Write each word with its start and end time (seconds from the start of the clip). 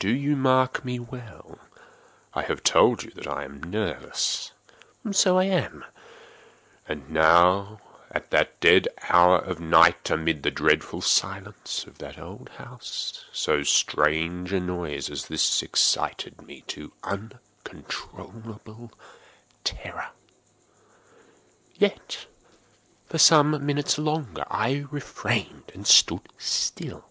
—do 0.00 0.08
you 0.10 0.34
mark 0.34 0.84
me 0.84 0.98
well? 0.98 1.56
I 2.34 2.42
have 2.42 2.64
told 2.64 3.04
you 3.04 3.12
that 3.12 3.28
I 3.28 3.44
am 3.44 3.62
nervous: 3.62 4.50
so 5.12 5.38
I 5.38 5.44
am. 5.44 5.84
And 6.88 7.08
now 7.08 7.80
at 8.10 8.32
the 8.32 8.48
dead 8.58 8.88
hour 9.08 9.38
of 9.38 9.58
the 9.58 9.62
night, 9.62 10.10
amid 10.10 10.42
the 10.42 10.50
dreadful 10.50 11.00
silence 11.00 11.84
of 11.84 11.98
that 11.98 12.18
old 12.18 12.48
house, 12.48 13.24
so 13.32 13.62
strange 13.62 14.52
a 14.52 14.58
noise 14.58 15.08
as 15.08 15.28
this 15.28 15.62
excited 15.62 16.42
me 16.44 16.62
to 16.62 16.92
uncontrollable 17.04 18.90
terror. 19.62 20.08
Yet, 21.76 22.26
for 23.06 23.18
some 23.18 23.64
minutes 23.64 23.96
longer 23.96 24.44
I 24.50 24.86
refrained 24.90 25.70
and 25.72 25.86
stood 25.86 26.28
still. 26.36 27.04